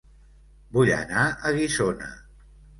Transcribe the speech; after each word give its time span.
Vull 0.77 0.91
anar 0.95 1.27
a 1.29 1.53
Guissona 1.61 2.13